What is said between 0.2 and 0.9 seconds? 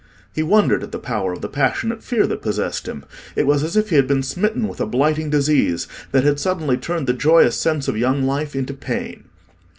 He wondered